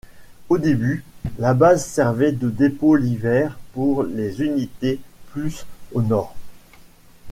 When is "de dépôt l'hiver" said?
2.31-3.59